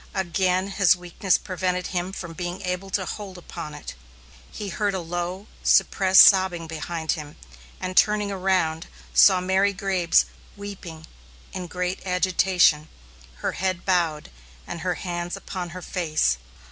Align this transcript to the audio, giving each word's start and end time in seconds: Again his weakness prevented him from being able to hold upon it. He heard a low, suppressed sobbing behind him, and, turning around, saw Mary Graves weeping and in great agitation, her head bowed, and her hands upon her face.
Again 0.15 0.69
his 0.69 0.95
weakness 0.95 1.37
prevented 1.37 1.85
him 1.93 2.11
from 2.11 2.33
being 2.33 2.63
able 2.63 2.89
to 2.89 3.05
hold 3.05 3.37
upon 3.37 3.75
it. 3.75 3.93
He 4.51 4.69
heard 4.69 4.95
a 4.95 4.99
low, 4.99 5.45
suppressed 5.61 6.21
sobbing 6.21 6.65
behind 6.65 7.11
him, 7.11 7.35
and, 7.79 7.95
turning 7.95 8.31
around, 8.31 8.87
saw 9.13 9.39
Mary 9.41 9.73
Graves 9.73 10.25
weeping 10.57 11.05
and 11.53 11.65
in 11.65 11.67
great 11.67 12.03
agitation, 12.03 12.87
her 13.45 13.51
head 13.51 13.85
bowed, 13.85 14.31
and 14.65 14.79
her 14.81 14.95
hands 14.95 15.37
upon 15.37 15.69
her 15.69 15.83
face. 15.83 16.37